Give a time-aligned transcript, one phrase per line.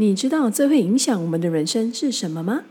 [0.00, 2.62] 你知道最会影响我们的人生是什么吗？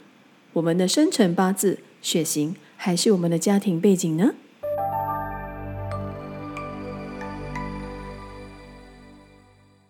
[0.53, 4.31] 我们的生辰八字、血型，还是我们的家庭背景呢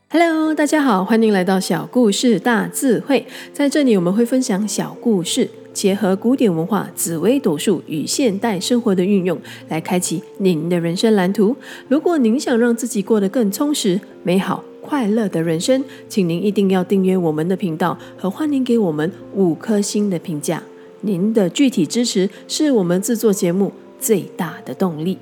[0.10, 3.26] ？Hello，大家好，欢迎来到小故事大智慧。
[3.54, 11.56] 在这里，我们会分享小故事，结合古典文化、紫微斗数与现代生活的运用，来开启您的人生蓝图。
[11.88, 20.64] 如果您想让自己过得更充实、美好，快乐的人生，请您一定要订阅我们的频道和欢迎给我们五颗星的评价。
[21.02, 25.20] 您的具体支持是我们制作节目最大的动力。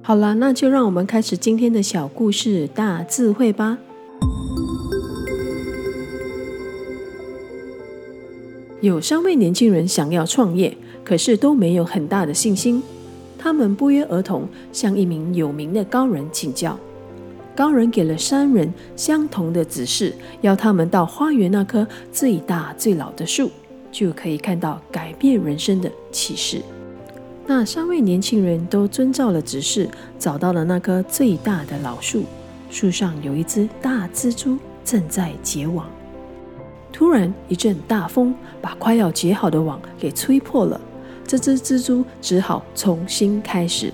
[0.00, 3.78] 好了，那就让我们开始今天的小故事大智慧吧。
[8.80, 12.80] 有三位年轻人想要创业，可是都没有很大的信心。
[13.36, 16.78] 他们不约而同向一名有名的高人请教。
[17.54, 23.50] 高人给了三人相同的指示，要他们到花园那棵最大最老的树，
[23.90, 26.62] 就可以看到改变人生的启示。
[27.46, 32.24] 那三位年轻人都遵照了指示，找到了那棵最大的老树，
[32.70, 35.86] 树上有一只大蜘蛛正在结网。
[36.90, 40.80] 突然一阵大风把快要结好的网给吹破了，
[41.26, 43.92] 这只蜘蛛只好重新开始。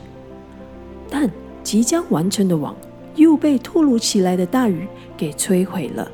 [1.11, 1.29] 但
[1.65, 2.77] 即将完成的网。
[3.19, 6.11] 又被突如其来的大雨给摧毁了。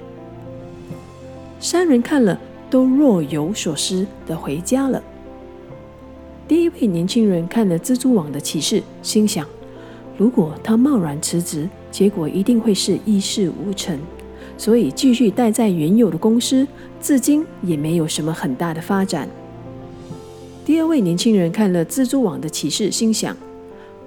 [1.60, 2.38] 三人看了，
[2.68, 5.02] 都若有所思的回家了。
[6.46, 9.46] 第一位年轻人看了蜘蛛网的启示，心想：
[10.18, 13.98] 如果他贸然辞职，结果一定会是一事无成，
[14.58, 16.66] 所以继续待在原有的公司，
[17.00, 19.28] 至今也没有什么很大的发展。
[20.66, 23.34] 第二位年轻人看了蜘蛛网的启示，心想：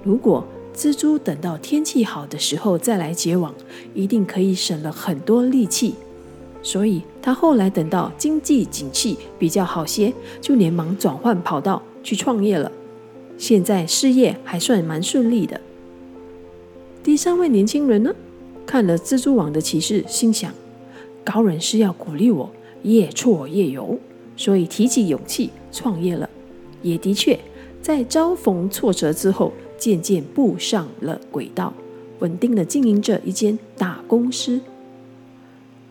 [0.04, 0.46] 如果
[0.78, 3.52] 蜘蛛等到天气好的时候再来结网，
[3.94, 5.96] 一定可以省了很多力气。
[6.62, 12.70] 所以他后来等到经济景气比较好些，就连忙转换跑道去创业了。
[13.36, 15.60] 现在事业还算蛮顺利的。
[17.02, 18.14] 第三位年轻人呢，
[18.64, 20.54] 看了蜘蛛网的启示，心想：
[21.24, 22.48] 高人是要鼓励我
[22.84, 23.98] 越挫越勇，
[24.36, 26.30] 所以提起勇气创业了。
[26.82, 27.36] 也的确，
[27.82, 29.52] 在遭逢挫折之后。
[29.78, 31.72] 渐渐步上了轨道，
[32.18, 34.60] 稳定的经营着一间大公司。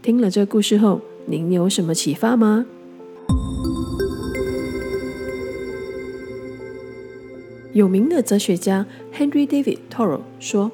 [0.03, 2.65] 听了这故事后，您有什么启发吗？
[7.73, 10.71] 有名的哲学家 Henry David Thoreau 说：“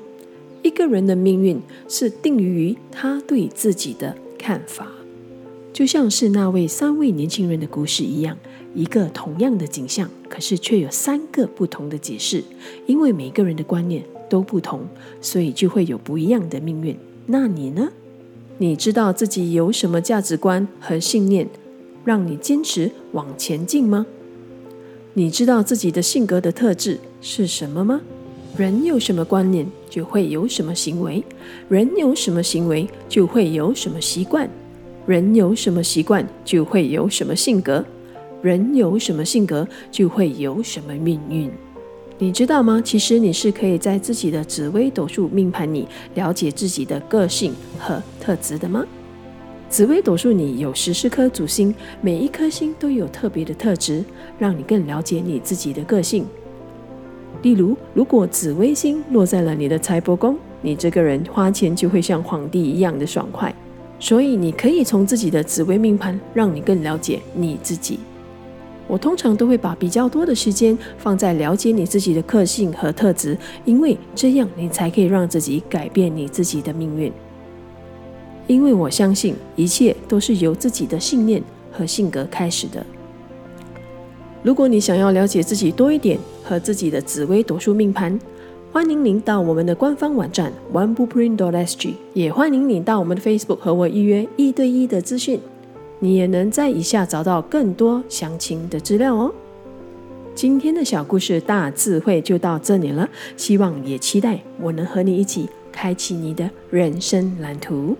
[0.63, 4.87] 一个人的命运是定于于他对自己的看法。”
[5.73, 8.37] 就像是那位三位年轻人的故事一样，
[8.73, 12.43] 一个同样的景象，可是却有三个不同的解释。
[12.85, 14.81] 因为每个人的观念都不同，
[15.21, 16.97] 所以就会有不一样的命运。
[17.27, 17.89] 那你呢？
[18.57, 21.47] 你知道自己有什么价值观和信念，
[22.05, 24.05] 让你坚持往前进吗？
[25.13, 28.01] 你知道自己的性格的特质是什么吗？
[28.55, 31.23] 人有什么观念，就会有什么行为；
[31.69, 34.49] 人有什么行为，就会有什么习惯。
[35.07, 37.83] 人有什么习惯，就会有什么性格；
[38.43, 41.49] 人有什么性格，就会有什么命运。
[42.17, 42.81] 你知道吗？
[42.83, 48.85] 其实你是可以在自己的紫微斗数命盘里了解自己的个性和特质的吗？
[49.69, 54.03] 紫微斗数里有十四颗主星，每一颗星都有特别的特质，
[54.37, 56.25] 让你更了解你自己的个性。
[57.43, 63.55] 例如，如果紫微星落在了你的财帛宫，你这个人花钱就会像皇帝一样的爽快。
[63.99, 67.99] 所以，你可以从自己的紫微命盘，让你更了解你自己。
[68.87, 77.11] 我通常都会把比较多的时间放在了解你自己的个性和特质，因为这样你才可以让自己改变你自己的命运。
[78.45, 82.85] 因为我相信一切都是由自己的信念和性格开始的。
[84.43, 88.19] 如果你想要了解自己多一点和自己的紫微斗数命盘，
[88.73, 95.39] 欢迎您到我们的官方网站 oneblueprint.sg，也欢迎您到我们的 Facebook 和我预约一对一的资讯。
[96.03, 99.33] 你也能在以下找到更多详情的资料哦。
[100.35, 103.07] 今天的小故事大智慧就到这里了，
[103.37, 107.95] 希望也期待我能和你一起开启你的人生蓝图。